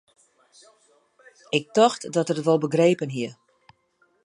[1.49, 3.31] Ik tocht dat er it wol begrepen hie.